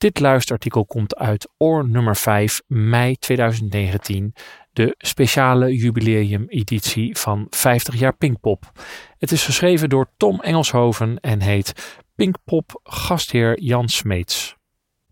Dit 0.00 0.20
luisterartikel 0.20 0.86
komt 0.86 1.16
uit 1.16 1.48
oor 1.58 1.88
nummer 1.88 2.16
5, 2.16 2.60
mei 2.66 3.16
2019, 3.16 4.34
de 4.72 4.94
speciale 4.98 5.76
jubileumeditie 5.76 7.18
van 7.18 7.46
50 7.50 7.94
jaar 7.94 8.16
Pinkpop. 8.16 8.72
Het 9.18 9.32
is 9.32 9.44
geschreven 9.44 9.88
door 9.88 10.10
Tom 10.16 10.40
Engelshoven 10.40 11.20
en 11.20 11.40
heet 11.40 11.98
Pinkpop 12.14 12.80
gastheer 12.82 13.60
Jan 13.60 13.88
Smeets. 13.88 14.56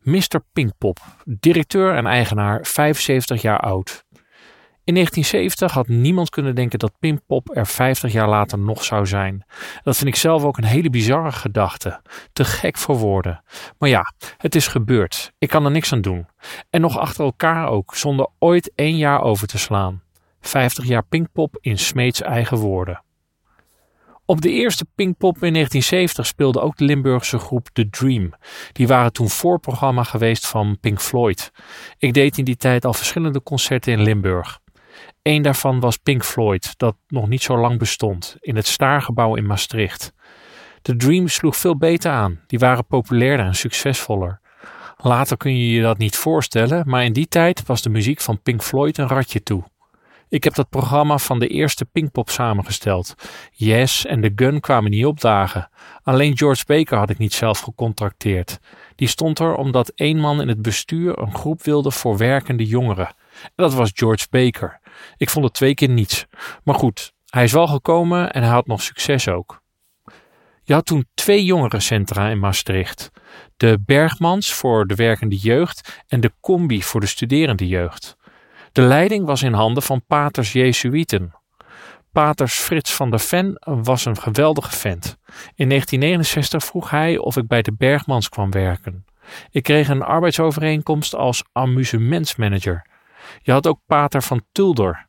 Mr. 0.02 0.44
Pinkpop, 0.52 0.98
directeur 1.24 1.94
en 1.94 2.06
eigenaar, 2.06 2.66
75 2.66 3.42
jaar 3.42 3.60
oud. 3.60 4.04
In 4.88 4.94
1970 4.94 5.72
had 5.72 5.88
niemand 5.88 6.30
kunnen 6.30 6.54
denken 6.54 6.78
dat 6.78 6.98
Pinkpop 6.98 7.56
er 7.56 7.66
50 7.66 8.12
jaar 8.12 8.28
later 8.28 8.58
nog 8.58 8.84
zou 8.84 9.06
zijn. 9.06 9.44
Dat 9.82 9.96
vind 9.96 10.08
ik 10.08 10.16
zelf 10.16 10.44
ook 10.44 10.58
een 10.58 10.64
hele 10.64 10.90
bizarre 10.90 11.32
gedachte. 11.32 12.00
Te 12.32 12.44
gek 12.44 12.78
voor 12.78 12.96
woorden. 12.96 13.42
Maar 13.78 13.88
ja, 13.88 14.12
het 14.36 14.54
is 14.54 14.66
gebeurd. 14.66 15.32
Ik 15.38 15.48
kan 15.48 15.64
er 15.64 15.70
niks 15.70 15.92
aan 15.92 16.00
doen. 16.00 16.26
En 16.70 16.80
nog 16.80 16.98
achter 16.98 17.24
elkaar 17.24 17.68
ook, 17.68 17.94
zonder 17.94 18.28
ooit 18.38 18.72
één 18.74 18.96
jaar 18.96 19.22
over 19.22 19.46
te 19.46 19.58
slaan. 19.58 20.02
50 20.40 20.84
jaar 20.84 21.04
Pinkpop 21.04 21.58
in 21.60 21.78
Smeets 21.78 22.22
eigen 22.22 22.56
woorden. 22.56 23.02
Op 24.24 24.40
de 24.40 24.50
eerste 24.50 24.86
Pinkpop 24.94 25.34
in 25.34 25.52
1970 25.52 26.26
speelde 26.26 26.60
ook 26.60 26.76
de 26.76 26.84
Limburgse 26.84 27.38
groep 27.38 27.68
The 27.72 27.90
Dream. 27.90 28.32
Die 28.72 28.86
waren 28.86 29.12
toen 29.12 29.28
voorprogramma 29.28 30.02
geweest 30.02 30.46
van 30.46 30.78
Pink 30.80 31.00
Floyd. 31.00 31.50
Ik 31.98 32.14
deed 32.14 32.38
in 32.38 32.44
die 32.44 32.56
tijd 32.56 32.84
al 32.84 32.94
verschillende 32.94 33.42
concerten 33.42 33.92
in 33.92 34.02
Limburg. 34.02 34.60
Eén 35.28 35.42
daarvan 35.42 35.80
was 35.80 35.96
Pink 35.96 36.24
Floyd, 36.24 36.78
dat 36.78 36.96
nog 37.08 37.28
niet 37.28 37.42
zo 37.42 37.58
lang 37.58 37.78
bestond, 37.78 38.36
in 38.40 38.56
het 38.56 38.66
Staargebouw 38.66 39.34
in 39.34 39.46
Maastricht. 39.46 40.12
The 40.82 40.96
Dream 40.96 41.28
sloeg 41.28 41.56
veel 41.56 41.76
beter 41.76 42.10
aan, 42.10 42.40
die 42.46 42.58
waren 42.58 42.86
populairder 42.86 43.46
en 43.46 43.54
succesvoller. 43.54 44.40
Later 44.96 45.36
kun 45.36 45.56
je 45.56 45.70
je 45.70 45.82
dat 45.82 45.98
niet 45.98 46.16
voorstellen, 46.16 46.82
maar 46.86 47.04
in 47.04 47.12
die 47.12 47.28
tijd 47.28 47.66
was 47.66 47.82
de 47.82 47.88
muziek 47.88 48.20
van 48.20 48.42
Pink 48.42 48.62
Floyd 48.62 48.98
een 48.98 49.08
ratje 49.08 49.42
toe. 49.42 49.64
Ik 50.28 50.44
heb 50.44 50.54
dat 50.54 50.68
programma 50.68 51.18
van 51.18 51.38
de 51.38 51.48
eerste 51.48 51.84
Pinkpop 51.84 52.30
samengesteld. 52.30 53.14
Yes 53.52 54.06
en 54.06 54.20
The 54.20 54.32
Gun 54.36 54.60
kwamen 54.60 54.90
niet 54.90 55.06
opdagen. 55.06 55.70
Alleen 56.02 56.36
George 56.36 56.64
Baker 56.66 56.98
had 56.98 57.10
ik 57.10 57.18
niet 57.18 57.32
zelf 57.32 57.58
gecontracteerd. 57.58 58.58
Die 58.94 59.08
stond 59.08 59.38
er 59.38 59.54
omdat 59.54 59.88
één 59.88 60.18
man 60.18 60.40
in 60.40 60.48
het 60.48 60.62
bestuur 60.62 61.18
een 61.18 61.34
groep 61.34 61.62
wilde 61.62 61.90
voor 61.90 62.16
werkende 62.16 62.64
jongeren. 62.64 63.06
En 63.42 63.52
dat 63.54 63.74
was 63.74 63.90
George 63.94 64.26
Baker. 64.30 64.80
Ik 65.16 65.30
vond 65.30 65.44
het 65.44 65.54
twee 65.54 65.74
keer 65.74 65.88
niets. 65.88 66.26
Maar 66.64 66.74
goed, 66.74 67.12
hij 67.26 67.44
is 67.44 67.52
wel 67.52 67.66
gekomen 67.66 68.32
en 68.32 68.42
hij 68.42 68.52
had 68.52 68.66
nog 68.66 68.82
succes 68.82 69.28
ook. 69.28 69.62
Je 70.62 70.74
had 70.74 70.86
toen 70.86 71.06
twee 71.14 71.44
jongerencentra 71.44 72.28
in 72.28 72.38
Maastricht. 72.38 73.10
De 73.56 73.78
Bergmans 73.84 74.52
voor 74.52 74.86
de 74.86 74.94
werkende 74.94 75.36
jeugd 75.36 76.02
en 76.06 76.20
de 76.20 76.32
Combi 76.40 76.82
voor 76.82 77.00
de 77.00 77.06
studerende 77.06 77.66
jeugd. 77.66 78.16
De 78.72 78.82
leiding 78.82 79.26
was 79.26 79.42
in 79.42 79.52
handen 79.52 79.82
van 79.82 80.04
paters 80.06 80.52
Jesuiten. 80.52 81.32
Paters 82.12 82.54
Frits 82.54 82.92
van 82.92 83.10
der 83.10 83.20
Ven 83.20 83.62
was 83.64 84.04
een 84.04 84.18
geweldige 84.18 84.70
vent. 84.70 85.18
In 85.54 85.68
1969 85.68 86.64
vroeg 86.64 86.90
hij 86.90 87.18
of 87.18 87.36
ik 87.36 87.46
bij 87.46 87.62
de 87.62 87.72
Bergmans 87.72 88.28
kwam 88.28 88.50
werken. 88.50 89.04
Ik 89.50 89.62
kreeg 89.62 89.88
een 89.88 90.02
arbeidsovereenkomst 90.02 91.14
als 91.14 91.44
amusementsmanager. 91.52 92.86
Je 93.42 93.52
had 93.52 93.66
ook 93.66 93.80
pater 93.86 94.22
van 94.22 94.42
Tulder. 94.52 95.08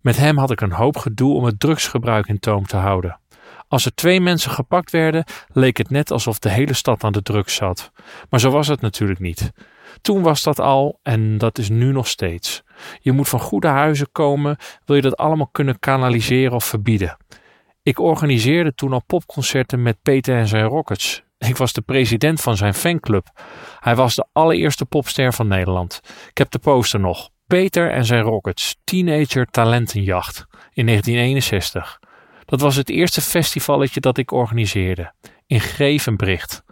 Met 0.00 0.16
hem 0.16 0.38
had 0.38 0.50
ik 0.50 0.60
een 0.60 0.72
hoop 0.72 0.96
gedoe 0.96 1.34
om 1.34 1.44
het 1.44 1.60
drugsgebruik 1.60 2.26
in 2.26 2.38
toom 2.38 2.66
te 2.66 2.76
houden. 2.76 3.20
Als 3.68 3.84
er 3.84 3.94
twee 3.94 4.20
mensen 4.20 4.50
gepakt 4.50 4.90
werden, 4.90 5.24
leek 5.52 5.76
het 5.76 5.90
net 5.90 6.10
alsof 6.10 6.38
de 6.38 6.50
hele 6.50 6.74
stad 6.74 7.04
aan 7.04 7.12
de 7.12 7.22
drugs 7.22 7.54
zat. 7.54 7.90
Maar 8.30 8.40
zo 8.40 8.50
was 8.50 8.68
het 8.68 8.80
natuurlijk 8.80 9.20
niet. 9.20 9.52
Toen 10.00 10.22
was 10.22 10.42
dat 10.42 10.60
al 10.60 10.98
en 11.02 11.38
dat 11.38 11.58
is 11.58 11.68
nu 11.68 11.92
nog 11.92 12.06
steeds. 12.06 12.62
Je 13.00 13.12
moet 13.12 13.28
van 13.28 13.40
goede 13.40 13.66
huizen 13.66 14.12
komen, 14.12 14.56
wil 14.84 14.96
je 14.96 15.02
dat 15.02 15.16
allemaal 15.16 15.48
kunnen 15.52 15.78
kanaliseren 15.78 16.52
of 16.52 16.64
verbieden. 16.64 17.16
Ik 17.82 17.98
organiseerde 17.98 18.74
toen 18.74 18.92
al 18.92 19.04
popconcerten 19.06 19.82
met 19.82 20.02
Peter 20.02 20.36
en 20.36 20.48
zijn 20.48 20.64
Rockets. 20.64 21.22
Ik 21.48 21.56
was 21.56 21.72
de 21.72 21.80
president 21.80 22.40
van 22.40 22.56
zijn 22.56 22.74
fanclub. 22.74 23.28
Hij 23.78 23.94
was 23.94 24.14
de 24.14 24.26
allereerste 24.32 24.84
popster 24.84 25.32
van 25.32 25.48
Nederland. 25.48 26.00
Ik 26.30 26.38
heb 26.38 26.50
de 26.50 26.58
poster 26.58 27.00
nog. 27.00 27.30
Peter 27.46 27.90
en 27.90 28.04
zijn 28.04 28.22
Rockets, 28.22 28.76
Teenager 28.84 29.46
Talentenjacht 29.46 30.46
in 30.72 30.86
1961. 30.86 32.00
Dat 32.44 32.60
was 32.60 32.76
het 32.76 32.90
eerste 32.90 33.20
festivalletje 33.20 34.00
dat 34.00 34.18
ik 34.18 34.30
organiseerde. 34.30 35.12
In 35.46 35.60
Grevenbricht. 35.60 36.62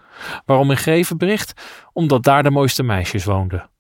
Waarom 0.45 0.71
in 0.71 0.77
Grevenbricht? 0.77 1.53
Omdat 1.93 2.23
daar 2.23 2.43
de 2.43 2.51
mooiste 2.51 2.83
meisjes 2.83 3.25
woonden. 3.25 3.71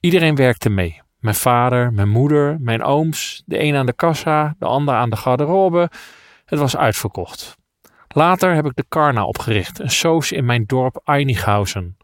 Iedereen 0.00 0.34
werkte 0.34 0.70
mee. 0.70 1.02
Mijn 1.18 1.34
vader, 1.34 1.92
mijn 1.92 2.08
moeder, 2.08 2.56
mijn 2.60 2.82
ooms, 2.82 3.42
de 3.46 3.62
een 3.62 3.76
aan 3.76 3.86
de 3.86 3.92
kassa, 3.92 4.54
de 4.58 4.66
ander 4.66 4.94
aan 4.94 5.10
de 5.10 5.16
garderobe. 5.16 5.90
Het 6.44 6.58
was 6.58 6.76
uitverkocht. 6.76 7.56
Later 8.14 8.54
heb 8.54 8.64
ik 8.64 8.76
de 8.76 8.84
Karna 8.88 9.24
opgericht, 9.24 9.78
een 9.78 9.90
soos 9.90 10.32
in 10.32 10.44
mijn 10.44 10.64
dorp 10.66 11.00
Einighausen. 11.04 11.96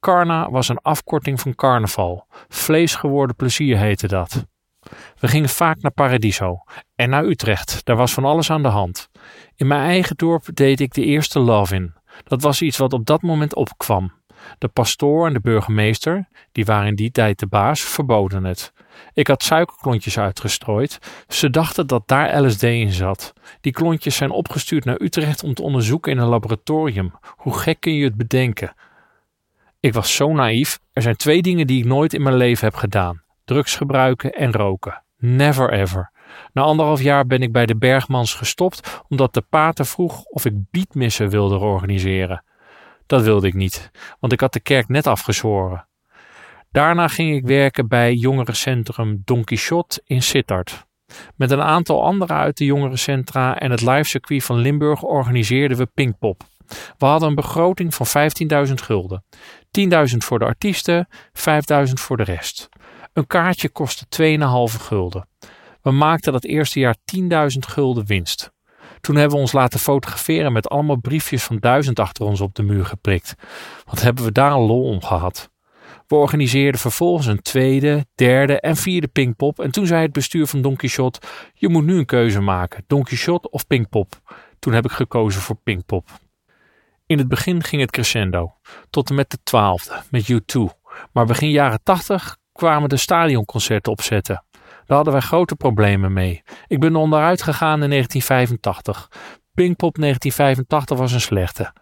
Karna 0.00 0.50
was 0.50 0.68
een 0.68 0.78
afkorting 0.82 1.40
van 1.40 1.54
carnaval. 1.54 2.26
Vlees 2.48 2.94
geworden 2.94 3.36
plezier 3.36 3.78
heette 3.78 4.06
dat. 4.06 4.46
We 5.18 5.28
gingen 5.28 5.48
vaak 5.48 5.80
naar 5.80 5.92
Paradiso 5.92 6.58
en 6.94 7.10
naar 7.10 7.24
Utrecht. 7.24 7.84
Daar 7.84 7.96
was 7.96 8.12
van 8.12 8.24
alles 8.24 8.50
aan 8.50 8.62
de 8.62 8.68
hand. 8.68 9.08
In 9.56 9.66
mijn 9.66 9.80
eigen 9.80 10.16
dorp 10.16 10.44
deed 10.54 10.80
ik 10.80 10.94
de 10.94 11.04
eerste 11.04 11.38
love 11.38 11.74
in. 11.74 11.94
Dat 12.24 12.42
was 12.42 12.62
iets 12.62 12.76
wat 12.76 12.92
op 12.92 13.06
dat 13.06 13.22
moment 13.22 13.54
opkwam. 13.54 14.12
De 14.58 14.68
pastoor 14.68 15.26
en 15.26 15.32
de 15.32 15.40
burgemeester, 15.40 16.28
die 16.52 16.64
waren 16.64 16.88
in 16.88 16.94
die 16.94 17.10
tijd 17.10 17.38
de 17.38 17.46
baas, 17.46 17.80
verboden 17.80 18.44
het. 18.44 18.72
Ik 19.12 19.26
had 19.26 19.42
suikerklontjes 19.42 20.18
uitgestrooid. 20.18 20.98
Ze 21.28 21.50
dachten 21.50 21.86
dat 21.86 22.02
daar 22.08 22.42
LSD 22.42 22.62
in 22.62 22.92
zat. 22.92 23.32
Die 23.60 23.72
klontjes 23.72 24.16
zijn 24.16 24.30
opgestuurd 24.30 24.84
naar 24.84 25.00
Utrecht 25.00 25.42
om 25.42 25.54
te 25.54 25.62
onderzoeken 25.62 26.12
in 26.12 26.18
een 26.18 26.28
laboratorium. 26.28 27.12
Hoe 27.36 27.58
gek 27.58 27.80
kun 27.80 27.94
je 27.94 28.04
het 28.04 28.16
bedenken? 28.16 28.74
Ik 29.80 29.92
was 29.92 30.14
zo 30.14 30.32
naïef. 30.32 30.78
Er 30.92 31.02
zijn 31.02 31.16
twee 31.16 31.42
dingen 31.42 31.66
die 31.66 31.78
ik 31.78 31.84
nooit 31.84 32.14
in 32.14 32.22
mijn 32.22 32.36
leven 32.36 32.64
heb 32.64 32.74
gedaan: 32.74 33.22
drugs 33.44 33.76
gebruiken 33.76 34.32
en 34.32 34.52
roken. 34.52 35.02
Never 35.18 35.72
ever. 35.72 36.10
Na 36.52 36.62
anderhalf 36.62 37.02
jaar 37.02 37.26
ben 37.26 37.42
ik 37.42 37.52
bij 37.52 37.66
de 37.66 37.76
Bergmans 37.76 38.34
gestopt 38.34 39.02
omdat 39.08 39.34
de 39.34 39.40
pater 39.40 39.86
vroeg 39.86 40.24
of 40.24 40.44
ik 40.44 40.54
biedmissen 40.70 41.28
wilde 41.28 41.58
organiseren. 41.58 42.44
Dat 43.06 43.22
wilde 43.22 43.46
ik 43.46 43.54
niet, 43.54 43.90
want 44.20 44.32
ik 44.32 44.40
had 44.40 44.52
de 44.52 44.60
kerk 44.60 44.88
net 44.88 45.06
afgezworen. 45.06 45.86
Daarna 46.70 47.08
ging 47.08 47.36
ik 47.36 47.46
werken 47.46 47.88
bij 47.88 48.14
jongerencentrum 48.14 49.22
Don 49.24 49.44
Quixote 49.44 50.02
in 50.04 50.22
Sittard. 50.22 50.86
Met 51.36 51.50
een 51.50 51.62
aantal 51.62 52.02
anderen 52.02 52.36
uit 52.36 52.56
de 52.56 52.64
jongerencentra 52.64 53.58
en 53.58 53.70
het 53.70 53.80
livecircuit 53.80 54.44
van 54.44 54.56
Limburg 54.56 55.02
organiseerden 55.02 55.76
we 55.76 55.86
Pinkpop. 55.86 56.42
We 56.98 57.06
hadden 57.06 57.28
een 57.28 57.34
begroting 57.34 57.94
van 57.94 58.06
15.000 58.68 58.74
gulden. 58.74 59.24
10.000 59.80 60.16
voor 60.16 60.38
de 60.38 60.44
artiesten, 60.44 61.08
5.000 61.32 61.92
voor 61.92 62.16
de 62.16 62.22
rest. 62.22 62.68
Een 63.12 63.26
kaartje 63.26 63.68
kostte 63.68 64.06
2,5 64.70 64.80
gulden. 64.80 65.28
We 65.82 65.90
maakten 65.90 66.32
dat 66.32 66.44
eerste 66.44 66.78
jaar 66.78 66.96
10.000 67.16 67.26
gulden 67.58 68.06
winst. 68.06 68.54
Toen 69.00 69.16
hebben 69.16 69.34
we 69.34 69.42
ons 69.42 69.52
laten 69.52 69.80
fotograferen 69.80 70.52
met 70.52 70.68
allemaal 70.68 71.00
briefjes 71.00 71.42
van 71.42 71.58
duizend 71.58 71.98
achter 71.98 72.24
ons 72.24 72.40
op 72.40 72.54
de 72.54 72.62
muur 72.62 72.86
geprikt. 72.86 73.34
Wat 73.84 74.02
hebben 74.02 74.24
we 74.24 74.32
daar 74.32 74.52
een 74.52 74.66
lol 74.66 74.84
om 74.84 75.02
gehad. 75.02 75.50
We 76.06 76.14
organiseerden 76.14 76.80
vervolgens 76.80 77.26
een 77.26 77.42
tweede, 77.42 78.06
derde 78.14 78.60
en 78.60 78.76
vierde 78.76 79.08
Pinkpop. 79.08 79.60
En 79.60 79.70
toen 79.70 79.86
zei 79.86 80.02
het 80.02 80.12
bestuur 80.12 80.46
van 80.46 80.62
Don 80.62 80.76
Quixote: 80.76 81.20
Je 81.54 81.68
moet 81.68 81.84
nu 81.84 81.98
een 81.98 82.06
keuze 82.06 82.40
maken: 82.40 82.84
Don 82.86 83.02
Quixote 83.02 83.50
of 83.50 83.66
Pinkpop. 83.66 84.20
Toen 84.58 84.72
heb 84.72 84.84
ik 84.84 84.90
gekozen 84.90 85.40
voor 85.40 85.56
Pinkpop. 85.56 86.08
In 87.06 87.18
het 87.18 87.28
begin 87.28 87.62
ging 87.62 87.82
het 87.82 87.90
crescendo, 87.90 88.54
tot 88.90 89.08
en 89.08 89.14
met 89.14 89.30
de 89.30 89.38
twaalfde, 89.42 90.02
met 90.10 90.32
U2. 90.32 90.60
Maar 91.12 91.26
begin 91.26 91.50
jaren 91.50 91.82
tachtig 91.82 92.36
kwamen 92.52 92.88
de 92.88 92.96
stadionconcerten 92.96 93.92
opzetten. 93.92 94.44
Daar 94.52 94.96
hadden 94.96 95.12
wij 95.12 95.22
grote 95.22 95.56
problemen 95.56 96.12
mee. 96.12 96.42
Ik 96.66 96.80
ben 96.80 96.96
onderuit 96.96 97.42
gegaan 97.42 97.82
in 97.82 97.90
1985. 97.90 99.08
Pinkpop 99.54 99.94
1985 99.94 100.98
was 100.98 101.12
een 101.12 101.20
slechte. 101.20 101.72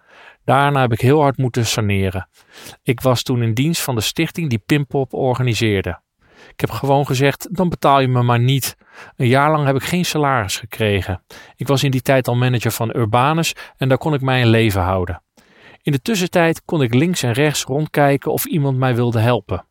Daarna 0.44 0.80
heb 0.80 0.92
ik 0.92 1.00
heel 1.00 1.20
hard 1.20 1.36
moeten 1.36 1.66
saneren. 1.66 2.28
Ik 2.82 3.00
was 3.00 3.22
toen 3.22 3.42
in 3.42 3.54
dienst 3.54 3.82
van 3.82 3.94
de 3.94 4.00
stichting 4.00 4.50
die 4.50 4.62
Pinkpop 4.66 5.12
organiseerde. 5.12 6.02
Ik 6.48 6.60
heb 6.60 6.70
gewoon 6.70 7.06
gezegd: 7.06 7.48
dan 7.50 7.68
betaal 7.68 8.00
je 8.00 8.08
me 8.08 8.22
maar 8.22 8.40
niet. 8.40 8.76
Een 9.16 9.26
jaar 9.26 9.50
lang 9.50 9.66
heb 9.66 9.76
ik 9.76 9.82
geen 9.82 10.04
salaris 10.04 10.56
gekregen. 10.56 11.24
Ik 11.56 11.66
was 11.66 11.84
in 11.84 11.90
die 11.90 12.02
tijd 12.02 12.28
al 12.28 12.34
manager 12.34 12.70
van 12.70 12.96
Urbanus 12.96 13.54
en 13.76 13.88
daar 13.88 13.98
kon 13.98 14.14
ik 14.14 14.20
mij 14.20 14.42
een 14.42 14.48
leven 14.48 14.82
houden. 14.82 15.22
In 15.82 15.92
de 15.92 16.02
tussentijd 16.02 16.64
kon 16.64 16.82
ik 16.82 16.94
links 16.94 17.22
en 17.22 17.32
rechts 17.32 17.64
rondkijken 17.64 18.32
of 18.32 18.44
iemand 18.44 18.78
mij 18.78 18.94
wilde 18.94 19.20
helpen. 19.20 19.66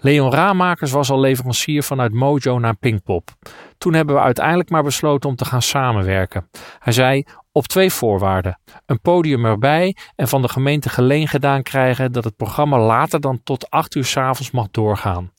Leon 0.00 0.32
Raamakers 0.32 0.90
was 0.90 1.10
al 1.10 1.20
leverancier 1.20 1.82
vanuit 1.82 2.12
Mojo 2.12 2.58
naar 2.58 2.76
Pinkpop. 2.76 3.30
Toen 3.78 3.94
hebben 3.94 4.14
we 4.14 4.20
uiteindelijk 4.20 4.70
maar 4.70 4.82
besloten 4.82 5.30
om 5.30 5.36
te 5.36 5.44
gaan 5.44 5.62
samenwerken. 5.62 6.48
Hij 6.78 6.92
zei 6.92 7.24
op 7.52 7.66
twee 7.66 7.92
voorwaarden: 7.92 8.60
een 8.86 9.00
podium 9.00 9.44
erbij 9.44 9.96
en 10.16 10.28
van 10.28 10.42
de 10.42 10.48
gemeente 10.48 10.88
geleen 10.88 11.28
gedaan 11.28 11.62
krijgen 11.62 12.12
dat 12.12 12.24
het 12.24 12.36
programma 12.36 12.78
later 12.78 13.20
dan 13.20 13.42
tot 13.42 13.70
8 13.70 13.94
uur 13.94 14.04
's 14.04 14.16
avonds 14.16 14.50
mag 14.50 14.70
doorgaan. 14.70 15.32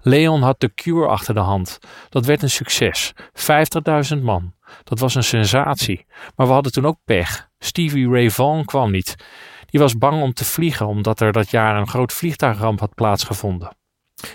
Leon 0.00 0.42
had 0.42 0.60
de 0.60 0.74
Cure 0.74 1.06
achter 1.06 1.34
de 1.34 1.40
hand. 1.40 1.78
Dat 2.08 2.26
werd 2.26 2.42
een 2.42 2.50
succes. 2.50 3.12
50.000 4.16 4.22
man. 4.22 4.54
Dat 4.84 4.98
was 4.98 5.14
een 5.14 5.24
sensatie. 5.24 6.06
Maar 6.36 6.46
we 6.46 6.52
hadden 6.52 6.72
toen 6.72 6.86
ook 6.86 6.98
pech. 7.04 7.48
Stevie 7.58 8.08
Ray 8.08 8.30
Vaughan 8.30 8.64
kwam 8.64 8.90
niet. 8.90 9.16
Die 9.72 9.80
was 9.80 9.98
bang 9.98 10.22
om 10.22 10.32
te 10.32 10.44
vliegen 10.44 10.86
omdat 10.86 11.20
er 11.20 11.32
dat 11.32 11.50
jaar 11.50 11.76
een 11.76 11.88
groot 11.88 12.12
vliegtuigramp 12.12 12.80
had 12.80 12.94
plaatsgevonden. 12.94 13.76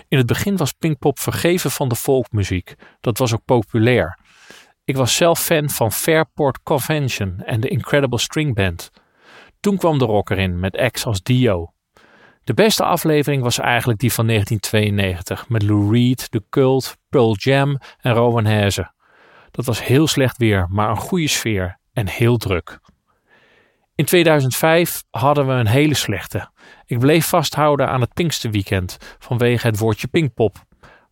In 0.08 0.18
het 0.18 0.28
begin 0.28 0.58
was 0.58 0.72
Pinkpop 0.72 1.20
vergeven 1.20 1.72
van 1.72 1.90
de 1.90 1.96
folkmuziek. 1.96 2.76
Dat 3.00 3.18
was 3.18 3.34
ook 3.34 3.46
populair. 3.46 4.20
Ik 4.84 4.96
was 4.96 5.16
zelf 5.16 5.40
fan 5.40 5.70
van 5.70 5.92
Fairport 5.92 6.64
Convention 6.64 7.42
en 7.46 7.60
de 7.60 7.68
Incredible 7.68 8.20
String 8.20 8.56
Band. 8.56 8.92
Toen 9.60 9.78
kwam 9.78 9.98
de 9.98 10.06
rocker 10.06 10.38
in 10.38 10.60
met 10.60 10.78
acts 10.78 11.06
als 11.06 11.24
Dio. 11.24 11.74
De 12.44 12.54
beste 12.54 12.84
aflevering 12.84 13.44
was 13.44 13.60
eigenlijk 13.60 14.00
die 14.00 14.14
van 14.14 14.28
1992 14.28 15.50
met 15.50 15.64
Lou 15.64 15.92
Reed, 15.92 16.32
The 16.32 16.44
Cult, 16.50 16.98
Pearl 17.10 17.36
Jam 17.36 17.80
en 17.98 18.14
Rowan 18.14 18.46
Haze. 18.46 18.92
Dat 19.52 19.66
was 19.66 19.86
heel 19.86 20.08
slecht 20.08 20.38
weer, 20.38 20.68
maar 20.70 20.90
een 20.90 20.98
goede 20.98 21.28
sfeer 21.28 21.80
en 21.94 22.08
heel 22.08 22.38
druk. 22.38 22.80
In 23.98 24.06
2005 24.06 25.04
hadden 25.10 25.48
we 25.48 25.54
een 25.54 25.68
hele 25.68 25.94
slechte. 25.94 26.50
Ik 26.86 27.00
bleef 27.00 27.26
vasthouden 27.26 27.90
aan 27.90 28.02
het 28.02 28.14
Pinksterweekend 28.14 28.98
vanwege 29.20 29.68
het 29.68 29.78
woordje 29.78 30.08
Pinkpop. 30.08 30.58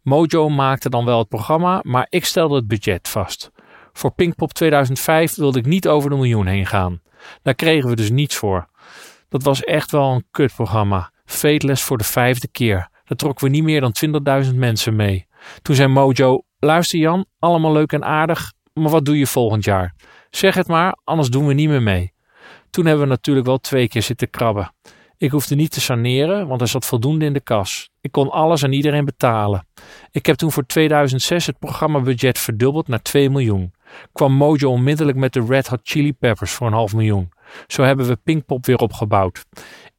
Mojo 0.01 0.49
maakte 0.49 0.89
dan 0.89 1.05
wel 1.05 1.19
het 1.19 1.27
programma, 1.27 1.79
maar 1.81 2.07
ik 2.09 2.25
stelde 2.25 2.55
het 2.55 2.67
budget 2.67 3.07
vast. 3.07 3.51
Voor 3.93 4.13
Pinkpop 4.13 4.53
2005 4.53 5.35
wilde 5.35 5.59
ik 5.59 5.65
niet 5.65 5.87
over 5.87 6.09
de 6.09 6.15
miljoen 6.15 6.45
heen 6.45 6.65
gaan. 6.65 7.01
Daar 7.41 7.55
kregen 7.55 7.89
we 7.89 7.95
dus 7.95 8.09
niets 8.09 8.35
voor. 8.35 8.69
Dat 9.29 9.43
was 9.43 9.63
echt 9.63 9.91
wel 9.91 10.11
een 10.11 10.27
kutprogramma. 10.31 11.11
Fateless 11.25 11.83
voor 11.83 11.97
de 11.97 12.03
vijfde 12.03 12.47
keer. 12.47 12.89
Daar 13.03 13.17
trokken 13.17 13.45
we 13.45 13.51
niet 13.51 13.63
meer 13.63 13.81
dan 13.81 13.95
20.000 14.45 14.55
mensen 14.55 14.95
mee. 14.95 15.27
Toen 15.61 15.75
zei 15.75 15.87
Mojo: 15.87 16.43
Luister 16.59 16.99
Jan, 16.99 17.25
allemaal 17.39 17.71
leuk 17.71 17.91
en 17.91 18.03
aardig, 18.03 18.53
maar 18.73 18.91
wat 18.91 19.05
doe 19.05 19.17
je 19.17 19.27
volgend 19.27 19.63
jaar? 19.63 19.95
Zeg 20.29 20.55
het 20.55 20.67
maar, 20.67 20.97
anders 21.03 21.29
doen 21.29 21.47
we 21.47 21.53
niet 21.53 21.69
meer 21.69 21.81
mee. 21.83 22.14
Toen 22.75 22.85
hebben 22.85 23.03
we 23.03 23.09
natuurlijk 23.09 23.45
wel 23.45 23.57
twee 23.57 23.87
keer 23.87 24.01
zitten 24.01 24.29
krabben. 24.29 24.73
Ik 25.17 25.31
hoefde 25.31 25.55
niet 25.55 25.71
te 25.71 25.81
saneren, 25.81 26.47
want 26.47 26.61
er 26.61 26.67
zat 26.67 26.85
voldoende 26.85 27.25
in 27.25 27.33
de 27.33 27.39
kas. 27.39 27.89
Ik 28.01 28.11
kon 28.11 28.29
alles 28.29 28.63
aan 28.63 28.71
iedereen 28.71 29.05
betalen. 29.05 29.67
Ik 30.11 30.25
heb 30.25 30.35
toen 30.35 30.51
voor 30.51 30.65
2006 30.65 31.45
het 31.45 31.59
programmabudget 31.59 32.39
verdubbeld 32.39 32.87
naar 32.87 33.01
2 33.01 33.29
miljoen. 33.29 33.73
Kwam 34.13 34.33
Mojo 34.33 34.69
onmiddellijk 34.69 35.17
met 35.17 35.33
de 35.33 35.45
Red 35.47 35.67
Hot 35.67 35.79
Chili 35.83 36.13
Peppers 36.13 36.51
voor 36.51 36.67
een 36.67 36.73
half 36.73 36.93
miljoen. 36.93 37.29
Zo 37.67 37.83
hebben 37.83 38.07
we 38.07 38.15
Pinkpop 38.15 38.65
weer 38.65 38.77
opgebouwd. 38.77 39.45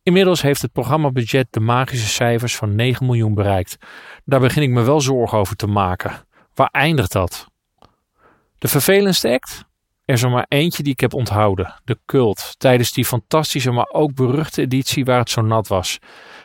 Inmiddels 0.03 0.43
heeft 0.43 0.63
het 0.63 0.73
programmabudget 0.73 1.47
de 1.51 1.61
magische 1.61 2.09
cijfers 2.09 2.57
van 2.57 2.75
9 2.75 3.07
miljoen 3.07 3.35
bereikt. 3.35 3.77
Daar 4.25 4.41
begin 4.41 4.63
ik 4.63 4.71
me 4.71 4.83
wel 4.83 5.01
zorgen 5.01 5.39
over 5.39 5.57
te 5.57 5.67
maken. 5.67 6.13
Waar 6.55 6.71
eindigt 6.73 7.13
dat? 7.13 7.47
De 8.59 8.69
vervelendste 8.69 9.33
act? 9.33 9.65
Er 10.07 10.15
is 10.15 10.23
er 10.23 10.31
maar 10.31 10.47
eentje 10.49 10.83
die 10.83 10.93
ik 10.93 11.01
heb 11.01 11.15
onthouden: 11.15 11.75
de 11.85 11.99
Cult. 12.07 12.55
Tijdens 12.59 12.93
die 12.93 13.05
fantastische, 13.05 13.71
maar 13.71 13.89
ook 13.93 14.15
beruchte 14.15 14.63
editie 14.63 15.05
waar 15.05 15.19
het 15.19 15.31
zo 15.31 15.41
nat 15.41 15.69
was. 15.69 15.99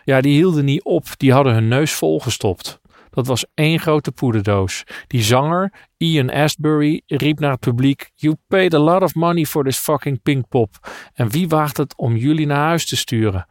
Ja, 0.04 0.22
die 0.22 0.34
hielden 0.34 0.66
niet 0.66 0.84
op, 0.84 1.06
die 1.18 1.34
hadden 1.34 1.54
hun 1.54 1.68
neus 1.68 1.94
volgestopt. 1.94 2.80
Dat 3.10 3.28
was 3.28 3.46
één 3.54 3.80
grote 3.80 4.12
poederdoos. 4.12 4.84
Die 5.08 5.22
zanger, 5.22 5.74
Ian 5.98 6.30
Astbury, 6.30 7.02
riep 7.06 7.40
naar 7.40 7.52
het 7.52 7.60
publiek: 7.60 8.12
You 8.16 8.36
paid 8.48 8.74
a 8.74 8.80
lot 8.80 9.02
of 9.02 9.16
money 9.16 9.46
for 9.46 9.64
this 9.64 9.78
fucking 9.78 10.22
Pinkpop. 10.22 10.92
En 11.14 11.30
wie 11.30 11.48
waagt 11.48 11.78
het 11.78 11.98
om 11.98 12.16
jullie 12.16 12.46
naar 12.46 12.66
huis 12.66 12.88
te 12.88 12.98
sturen? 12.98 13.46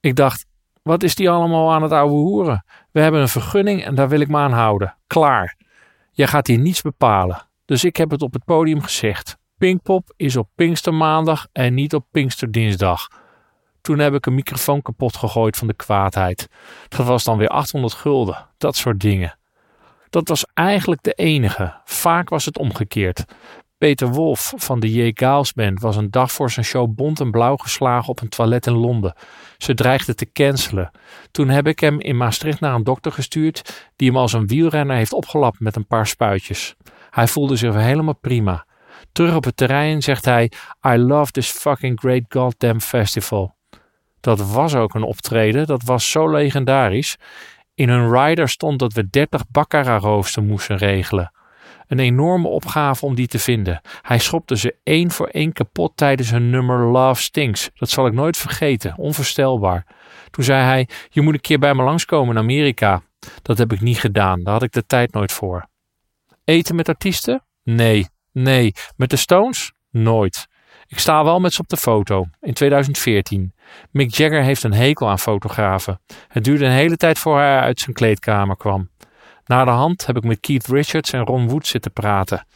Ik 0.00 0.16
dacht: 0.16 0.46
Wat 0.82 1.02
is 1.02 1.14
die 1.14 1.30
allemaal 1.30 1.72
aan 1.72 1.82
het 1.82 1.92
ouwe 1.92 2.12
hoeren? 2.12 2.64
We 2.92 3.00
hebben 3.00 3.20
een 3.20 3.28
vergunning 3.28 3.84
en 3.84 3.94
daar 3.94 4.08
wil 4.08 4.20
ik 4.20 4.28
me 4.28 4.38
aan 4.38 4.52
houden. 4.52 4.96
Klaar. 5.06 5.56
Jij 6.10 6.26
gaat 6.26 6.46
hier 6.46 6.58
niets 6.58 6.82
bepalen. 6.82 7.48
Dus 7.64 7.84
ik 7.84 7.96
heb 7.96 8.10
het 8.10 8.22
op 8.22 8.32
het 8.32 8.44
podium 8.44 8.82
gezegd. 8.82 9.38
Pinkpop 9.60 10.12
is 10.16 10.36
op 10.36 10.48
Pinkstermaandag 10.54 11.46
en 11.52 11.74
niet 11.74 11.94
op 11.94 12.06
Pinksterdinsdag. 12.10 13.08
Toen 13.80 13.98
heb 13.98 14.14
ik 14.14 14.26
een 14.26 14.34
microfoon 14.34 14.82
kapot 14.82 15.16
gegooid 15.16 15.56
van 15.56 15.66
de 15.66 15.74
kwaadheid. 15.74 16.48
Dat 16.88 17.06
was 17.06 17.24
dan 17.24 17.38
weer 17.38 17.48
800 17.48 17.92
gulden. 17.92 18.46
Dat 18.58 18.76
soort 18.76 19.00
dingen. 19.00 19.38
Dat 20.10 20.28
was 20.28 20.46
eigenlijk 20.54 21.02
de 21.02 21.12
enige. 21.12 21.80
Vaak 21.84 22.28
was 22.28 22.44
het 22.44 22.58
omgekeerd. 22.58 23.24
Peter 23.78 24.08
Wolf 24.08 24.52
van 24.56 24.80
de 24.80 24.92
J. 24.92 25.10
Gaals 25.14 25.52
Band 25.52 25.80
was 25.80 25.96
een 25.96 26.10
dag 26.10 26.32
voor 26.32 26.50
zijn 26.50 26.66
show 26.66 26.94
bont 26.94 27.20
en 27.20 27.30
blauw 27.30 27.56
geslagen 27.56 28.08
op 28.08 28.20
een 28.20 28.28
toilet 28.28 28.66
in 28.66 28.76
Londen. 28.76 29.14
Ze 29.58 29.74
dreigde 29.74 30.14
te 30.14 30.32
cancelen. 30.32 30.90
Toen 31.30 31.48
heb 31.48 31.66
ik 31.66 31.80
hem 31.80 32.00
in 32.00 32.16
Maastricht 32.16 32.60
naar 32.60 32.74
een 32.74 32.84
dokter 32.84 33.12
gestuurd 33.12 33.90
die 33.96 34.08
hem 34.08 34.16
als 34.16 34.32
een 34.32 34.46
wielrenner 34.46 34.96
heeft 34.96 35.12
opgelapt 35.12 35.60
met 35.60 35.76
een 35.76 35.86
paar 35.86 36.06
spuitjes. 36.06 36.74
Hij 37.10 37.28
voelde 37.28 37.56
zich 37.56 37.74
helemaal 37.74 38.18
prima. 38.20 38.68
Terug 39.12 39.34
op 39.34 39.44
het 39.44 39.56
terrein 39.56 40.02
zegt 40.02 40.24
hij: 40.24 40.52
I 40.86 40.96
love 40.96 41.32
this 41.32 41.50
fucking 41.50 42.00
great 42.00 42.22
goddamn 42.28 42.80
festival. 42.80 43.54
Dat 44.20 44.52
was 44.52 44.74
ook 44.74 44.94
een 44.94 45.02
optreden, 45.02 45.66
dat 45.66 45.82
was 45.84 46.10
zo 46.10 46.30
legendarisch. 46.30 47.16
In 47.74 47.88
hun 47.88 48.12
rider 48.12 48.48
stond 48.48 48.78
dat 48.78 48.92
we 48.92 49.10
30 49.10 49.42
baccarat-roosters 49.48 50.46
moesten 50.46 50.76
regelen. 50.76 51.32
Een 51.86 51.98
enorme 51.98 52.48
opgave 52.48 53.06
om 53.06 53.14
die 53.14 53.26
te 53.26 53.38
vinden. 53.38 53.80
Hij 54.02 54.18
schopte 54.18 54.56
ze 54.56 54.76
één 54.82 55.10
voor 55.10 55.26
één 55.26 55.52
kapot 55.52 55.92
tijdens 55.94 56.30
hun 56.30 56.50
nummer 56.50 56.78
Love 56.78 57.22
Stinks. 57.22 57.70
Dat 57.74 57.90
zal 57.90 58.06
ik 58.06 58.12
nooit 58.12 58.36
vergeten, 58.36 58.94
onvoorstelbaar. 58.96 59.86
Toen 60.30 60.44
zei 60.44 60.62
hij: 60.62 60.88
Je 61.08 61.20
moet 61.20 61.34
een 61.34 61.40
keer 61.40 61.58
bij 61.58 61.74
me 61.74 61.82
langskomen 61.82 62.34
in 62.34 62.42
Amerika. 62.42 63.02
Dat 63.42 63.58
heb 63.58 63.72
ik 63.72 63.80
niet 63.80 63.98
gedaan, 63.98 64.42
daar 64.42 64.52
had 64.52 64.62
ik 64.62 64.72
de 64.72 64.86
tijd 64.86 65.12
nooit 65.12 65.32
voor. 65.32 65.68
Eten 66.44 66.74
met 66.74 66.88
artiesten? 66.88 67.44
Nee, 67.62 68.06
nee. 68.32 68.72
Met 68.96 69.10
de 69.10 69.16
Stones? 69.16 69.72
Nooit. 69.90 70.48
Ik 70.86 70.98
sta 70.98 71.24
wel 71.24 71.40
met 71.40 71.52
ze 71.52 71.60
op 71.60 71.68
de 71.68 71.76
foto, 71.76 72.26
in 72.40 72.54
2014. 72.54 73.54
Mick 73.90 74.14
Jagger 74.14 74.42
heeft 74.42 74.62
een 74.62 74.72
hekel 74.72 75.08
aan 75.08 75.18
fotografen. 75.18 76.00
Het 76.28 76.44
duurde 76.44 76.64
een 76.64 76.70
hele 76.70 76.96
tijd 76.96 77.18
voor 77.18 77.38
hij 77.38 77.58
uit 77.60 77.80
zijn 77.80 77.94
kleedkamer 77.94 78.56
kwam. 78.56 78.90
Na 79.44 79.64
de 79.64 79.70
hand 79.70 80.06
heb 80.06 80.16
ik 80.16 80.24
met 80.24 80.40
Keith 80.40 80.66
Richards 80.66 81.12
en 81.12 81.24
Ron 81.24 81.48
Wood 81.48 81.66
zitten 81.66 81.92
praten. 81.92 82.46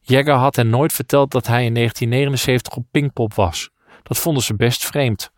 Jagger 0.00 0.34
had 0.34 0.56
hen 0.56 0.68
nooit 0.68 0.92
verteld 0.92 1.30
dat 1.30 1.46
hij 1.46 1.64
in 1.64 1.74
1979 1.74 2.76
op 2.76 2.84
Pinkpop 2.90 3.34
was. 3.34 3.70
Dat 4.02 4.18
vonden 4.18 4.42
ze 4.42 4.54
best 4.54 4.86
vreemd. 4.86 5.32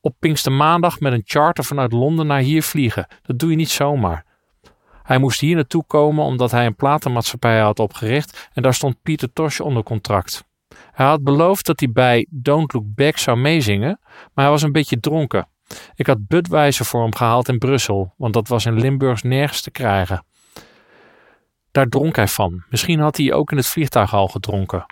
Op 0.00 0.14
Pinkstermaandag 0.18 1.00
met 1.00 1.12
een 1.12 1.22
charter 1.24 1.64
vanuit 1.64 1.92
Londen 1.92 2.26
naar 2.26 2.40
hier 2.40 2.62
vliegen. 2.62 3.06
Dat 3.22 3.38
doe 3.38 3.50
je 3.50 3.56
niet 3.56 3.70
zomaar. 3.70 4.24
Hij 5.08 5.18
moest 5.18 5.40
hier 5.40 5.54
naartoe 5.54 5.84
komen 5.86 6.24
omdat 6.24 6.50
hij 6.50 6.66
een 6.66 6.74
platenmaatschappij 6.74 7.60
had 7.60 7.78
opgericht 7.78 8.48
en 8.52 8.62
daar 8.62 8.74
stond 8.74 9.02
Pieter 9.02 9.32
Tosh 9.32 9.60
onder 9.60 9.82
contract. 9.82 10.44
Hij 10.92 11.06
had 11.06 11.22
beloofd 11.22 11.66
dat 11.66 11.80
hij 11.80 11.90
bij 11.90 12.26
Don't 12.30 12.72
Look 12.72 12.84
Back 12.86 13.16
zou 13.16 13.38
meezingen, 13.38 14.00
maar 14.04 14.44
hij 14.44 14.50
was 14.50 14.62
een 14.62 14.72
beetje 14.72 15.00
dronken. 15.00 15.48
Ik 15.94 16.06
had 16.06 16.26
Budweiser 16.26 16.84
voor 16.84 17.02
hem 17.02 17.14
gehaald 17.14 17.48
in 17.48 17.58
Brussel, 17.58 18.14
want 18.16 18.34
dat 18.34 18.48
was 18.48 18.66
in 18.66 18.80
Limburgs 18.80 19.22
nergens 19.22 19.60
te 19.60 19.70
krijgen. 19.70 20.24
Daar 21.70 21.86
dronk 21.86 22.16
hij 22.16 22.28
van. 22.28 22.64
Misschien 22.70 23.00
had 23.00 23.16
hij 23.16 23.32
ook 23.32 23.50
in 23.50 23.56
het 23.56 23.66
vliegtuig 23.66 24.14
al 24.14 24.28
gedronken. 24.28 24.86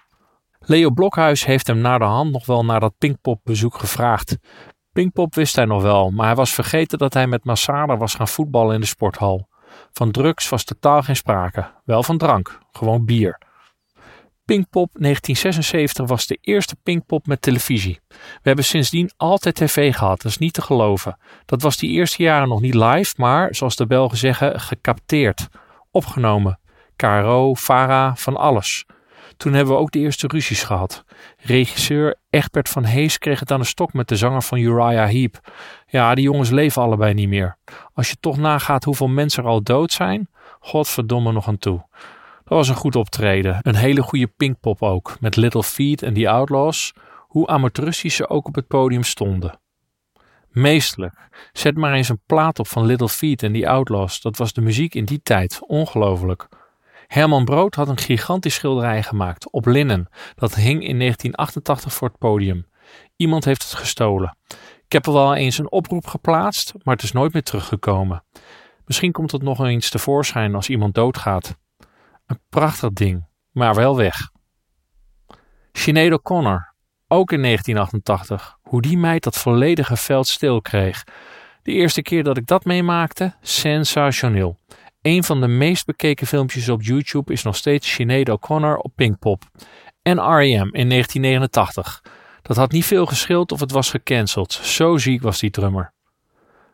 Leo 0.58 0.90
Blokhuis 0.90 1.44
heeft 1.44 1.66
hem 1.66 1.78
naar 1.78 1.98
de 1.98 2.04
hand 2.04 2.32
nog 2.32 2.46
wel 2.46 2.64
naar 2.64 2.80
dat 2.80 2.98
Pinkpop-bezoek 2.98 3.78
gevraagd. 3.78 4.36
Pinkpop 4.92 5.34
wist 5.34 5.56
hij 5.56 5.64
nog 5.64 5.82
wel, 5.82 6.10
maar 6.10 6.26
hij 6.26 6.34
was 6.34 6.54
vergeten 6.54 6.98
dat 6.98 7.14
hij 7.14 7.26
met 7.26 7.44
Massada 7.44 7.96
was 7.96 8.14
gaan 8.14 8.28
voetballen 8.28 8.74
in 8.74 8.80
de 8.80 8.86
sporthal. 8.86 9.48
Van 9.92 10.10
drugs 10.10 10.48
was 10.48 10.64
totaal 10.64 11.02
geen 11.02 11.16
sprake, 11.16 11.72
wel 11.84 12.02
van 12.02 12.18
drank, 12.18 12.58
gewoon 12.72 13.04
bier. 13.04 13.38
Pinkpop 14.44 14.90
1976 14.92 16.06
was 16.06 16.26
de 16.26 16.38
eerste 16.40 16.76
Pinkpop 16.82 17.26
met 17.26 17.42
televisie. 17.42 18.00
We 18.08 18.16
hebben 18.42 18.64
sindsdien 18.64 19.10
altijd 19.16 19.54
tv 19.54 19.94
gehad, 19.94 20.22
dat 20.22 20.32
is 20.32 20.38
niet 20.38 20.52
te 20.52 20.62
geloven. 20.62 21.18
Dat 21.44 21.62
was 21.62 21.76
die 21.76 21.90
eerste 21.90 22.22
jaren 22.22 22.48
nog 22.48 22.60
niet 22.60 22.74
live, 22.74 23.14
maar 23.16 23.54
zoals 23.54 23.76
de 23.76 23.86
Belgen 23.86 24.18
zeggen, 24.18 24.60
gecapteerd, 24.60 25.48
opgenomen. 25.90 26.58
KRO, 26.96 27.54
Vara, 27.54 28.16
van 28.16 28.36
alles. 28.36 28.86
Toen 29.36 29.52
hebben 29.52 29.74
we 29.74 29.80
ook 29.80 29.90
de 29.90 29.98
eerste 29.98 30.26
ruzies 30.26 30.62
gehad. 30.62 31.04
Regisseur 31.38 32.16
Egbert 32.30 32.68
van 32.68 32.84
Hees 32.84 33.18
kreeg 33.18 33.40
het 33.40 33.50
aan 33.50 33.60
de 33.60 33.66
stok 33.66 33.92
met 33.92 34.08
de 34.08 34.16
zanger 34.16 34.42
van 34.42 34.58
Uriah 34.58 35.08
Heep. 35.08 35.52
Ja, 35.86 36.14
die 36.14 36.24
jongens 36.24 36.50
leven 36.50 36.82
allebei 36.82 37.14
niet 37.14 37.28
meer. 37.28 37.56
Als 37.94 38.08
je 38.08 38.16
toch 38.20 38.36
nagaat 38.36 38.84
hoeveel 38.84 39.08
mensen 39.08 39.42
er 39.42 39.48
al 39.48 39.62
dood 39.62 39.92
zijn, 39.92 40.28
godverdomme 40.60 41.32
nog 41.32 41.48
aan 41.48 41.58
toe. 41.58 41.86
Dat 42.44 42.58
was 42.58 42.68
een 42.68 42.74
goed 42.74 42.96
optreden. 42.96 43.58
Een 43.62 43.74
hele 43.74 44.02
goede 44.02 44.26
pinkpop 44.26 44.82
ook, 44.82 45.16
met 45.20 45.36
Little 45.36 45.62
Feet 45.62 46.02
en 46.02 46.14
The 46.14 46.28
Outlaws, 46.28 46.92
hoe 47.18 47.46
amateuristisch 47.46 48.14
ze 48.14 48.28
ook 48.28 48.46
op 48.46 48.54
het 48.54 48.66
podium 48.66 49.02
stonden. 49.02 49.60
Meestelijk. 50.50 51.14
Zet 51.52 51.76
maar 51.76 51.92
eens 51.92 52.08
een 52.08 52.20
plaat 52.26 52.58
op 52.58 52.68
van 52.68 52.86
Little 52.86 53.08
Feat 53.08 53.42
en 53.42 53.52
The 53.52 53.68
Outlaws. 53.68 54.20
Dat 54.20 54.36
was 54.36 54.52
de 54.52 54.60
muziek 54.60 54.94
in 54.94 55.04
die 55.04 55.20
tijd. 55.22 55.60
Ongelooflijk. 55.66 56.48
Herman 57.06 57.44
Brood 57.44 57.74
had 57.74 57.88
een 57.88 57.98
gigantisch 57.98 58.54
schilderij 58.54 59.02
gemaakt 59.02 59.50
op 59.50 59.66
linnen. 59.66 60.08
Dat 60.34 60.54
hing 60.54 60.82
in 60.84 60.98
1988 60.98 61.92
voor 61.92 62.08
het 62.08 62.18
podium. 62.18 62.66
Iemand 63.16 63.44
heeft 63.44 63.62
het 63.62 63.74
gestolen. 63.74 64.36
Ik 64.84 64.92
heb 64.92 65.06
er 65.06 65.12
wel 65.12 65.34
eens 65.34 65.58
een 65.58 65.70
oproep 65.70 66.06
geplaatst, 66.06 66.74
maar 66.82 66.94
het 66.94 67.04
is 67.04 67.12
nooit 67.12 67.32
meer 67.32 67.42
teruggekomen. 67.42 68.24
Misschien 68.84 69.12
komt 69.12 69.32
het 69.32 69.42
nog 69.42 69.64
eens 69.64 69.90
tevoorschijn 69.90 70.54
als 70.54 70.68
iemand 70.68 70.94
doodgaat. 70.94 71.56
Een 72.26 72.40
prachtig 72.48 72.90
ding, 72.90 73.26
maar 73.50 73.74
wel 73.74 73.96
weg. 73.96 74.30
Sinead 75.72 76.12
O'Connor, 76.12 76.74
ook 77.08 77.32
in 77.32 77.42
1988. 77.42 78.58
Hoe 78.62 78.82
die 78.82 78.98
meid 78.98 79.22
dat 79.22 79.36
volledige 79.36 79.96
veld 79.96 80.26
stil 80.26 80.60
kreeg. 80.60 81.04
De 81.62 81.72
eerste 81.72 82.02
keer 82.02 82.24
dat 82.24 82.36
ik 82.36 82.46
dat 82.46 82.64
meemaakte, 82.64 83.34
sensationeel. 83.40 84.58
Een 85.06 85.24
van 85.24 85.40
de 85.40 85.48
meest 85.48 85.86
bekeken 85.86 86.26
filmpjes 86.26 86.68
op 86.68 86.82
YouTube 86.82 87.32
is 87.32 87.42
nog 87.42 87.56
steeds 87.56 87.92
Sinead 87.92 88.28
O'Connor 88.28 88.76
op 88.76 88.92
Pinkpop. 88.94 89.42
En 90.02 90.18
R.E.M. 90.18 90.68
in 90.72 90.88
1989. 90.88 92.02
Dat 92.42 92.56
had 92.56 92.72
niet 92.72 92.84
veel 92.84 93.06
geschild 93.06 93.52
of 93.52 93.60
het 93.60 93.70
was 93.70 93.90
gecanceld. 93.90 94.52
Zo 94.52 94.96
ziek 94.96 95.22
was 95.22 95.38
die 95.38 95.50
drummer. 95.50 95.92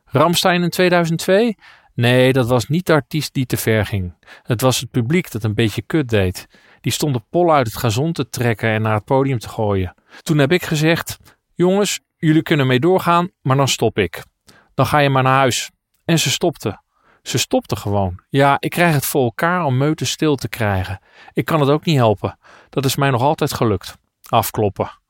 Ramstein 0.05 0.63
in 0.63 0.71
2002? 0.71 1.57
Nee, 1.95 2.33
dat 2.33 2.49
was 2.49 2.69
niet 2.69 2.87
de 2.87 2.93
artiest 2.93 3.35
die 3.35 3.47
te 3.47 3.57
ver 3.57 3.87
ging. 3.87 4.15
Het 4.43 4.61
was 4.61 4.81
het 4.81 4.91
publiek 4.91 5.31
dat 5.31 5.45
een 5.45 5.55
beetje 5.55 5.83
kut 5.83 6.09
deed. 6.09 6.47
Die 6.81 6.93
stonden 6.93 7.25
pol 7.31 7.53
uit 7.53 7.67
het 7.67 7.77
gazon 7.77 8.13
te 8.13 8.29
trekken 8.29 8.69
en 8.69 8.83
naar 8.83 8.95
het 8.95 9.05
podium 9.05 9.39
te 9.39 9.49
gooien. 9.49 9.95
Toen 10.23 10.39
heb 10.39 10.53
ik 10.53 10.63
gezegd: 10.63 11.19
Jongens, 11.55 12.01
jullie 12.17 12.43
kunnen 12.43 12.67
mee 12.67 12.81
doorgaan, 12.81 13.31
maar 13.43 13.57
dan 13.57 13.69
stop 13.69 13.99
ik. 13.99 14.25
Dan 14.75 14.87
ga 14.87 14.99
je 14.99 15.09
maar 15.09 15.23
naar 15.23 15.39
huis. 15.39 15.71
En 16.05 16.19
ze 16.19 16.31
stopte. 16.31 16.82
Ze 17.23 17.39
stopte 17.39 17.77
gewoon. 17.77 18.21
Ja, 18.29 18.57
ik 18.59 18.71
krijg 18.71 18.95
het 18.95 19.07
voor 19.07 19.25
elkaar 19.25 19.65
om 19.65 19.77
meuten 19.77 20.07
stil 20.07 20.37
te 20.37 20.49
krijgen. 20.49 21.01
Ik 21.33 21.45
kan 21.45 21.61
het 21.61 21.69
ook 21.69 21.85
niet 21.85 21.97
helpen. 21.97 22.39
Dat 22.71 22.85
is 22.85 22.97
mij 22.97 23.11
nog 23.11 23.23
altijd 23.23 23.55
gelukt. 23.55 23.97
Afkloppen. 24.29 25.02